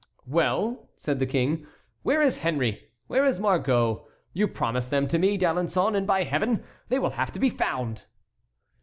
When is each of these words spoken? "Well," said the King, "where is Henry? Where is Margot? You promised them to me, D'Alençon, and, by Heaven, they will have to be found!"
"Well," 0.25 0.89
said 0.97 1.19
the 1.19 1.27
King, 1.27 1.67
"where 2.01 2.23
is 2.23 2.39
Henry? 2.39 2.89
Where 3.05 3.23
is 3.23 3.39
Margot? 3.39 4.03
You 4.33 4.47
promised 4.47 4.89
them 4.89 5.07
to 5.09 5.19
me, 5.19 5.37
D'Alençon, 5.37 5.95
and, 5.95 6.07
by 6.07 6.23
Heaven, 6.23 6.63
they 6.89 6.97
will 6.97 7.11
have 7.11 7.31
to 7.33 7.39
be 7.39 7.51
found!" 7.51 8.05